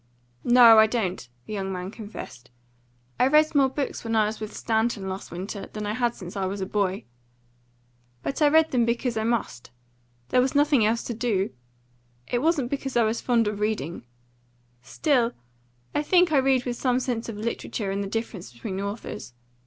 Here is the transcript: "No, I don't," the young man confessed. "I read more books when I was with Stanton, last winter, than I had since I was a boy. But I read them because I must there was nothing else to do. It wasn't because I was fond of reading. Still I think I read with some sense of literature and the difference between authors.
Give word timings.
"No, 0.43 0.79
I 0.79 0.87
don't," 0.87 1.29
the 1.45 1.53
young 1.53 1.71
man 1.71 1.91
confessed. 1.91 2.49
"I 3.19 3.27
read 3.27 3.53
more 3.53 3.69
books 3.69 4.03
when 4.03 4.15
I 4.15 4.25
was 4.25 4.39
with 4.39 4.51
Stanton, 4.51 5.07
last 5.07 5.29
winter, 5.29 5.67
than 5.73 5.85
I 5.85 5.93
had 5.93 6.15
since 6.15 6.35
I 6.35 6.47
was 6.47 6.59
a 6.59 6.65
boy. 6.65 7.05
But 8.23 8.41
I 8.41 8.47
read 8.47 8.71
them 8.71 8.83
because 8.83 9.15
I 9.15 9.23
must 9.23 9.69
there 10.29 10.41
was 10.41 10.55
nothing 10.55 10.83
else 10.83 11.03
to 11.03 11.13
do. 11.13 11.51
It 12.27 12.39
wasn't 12.41 12.71
because 12.71 12.97
I 12.97 13.03
was 13.03 13.21
fond 13.21 13.47
of 13.47 13.59
reading. 13.59 14.03
Still 14.81 15.33
I 15.93 16.01
think 16.01 16.31
I 16.31 16.37
read 16.39 16.65
with 16.65 16.77
some 16.77 16.99
sense 16.99 17.29
of 17.29 17.37
literature 17.37 17.91
and 17.91 18.03
the 18.03 18.07
difference 18.09 18.51
between 18.51 18.81
authors. 18.81 19.35